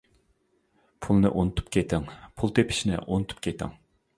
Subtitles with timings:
[1.05, 2.09] پۇلنى ئۇنتۇپ كېتىڭ،
[2.41, 3.79] پۇل تېپىشنى ئۇنتۇپ كېتىڭ.